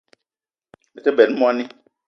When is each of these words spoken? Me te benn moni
Me 0.93 0.99
te 1.03 1.11
benn 1.17 1.37
moni 1.39 1.63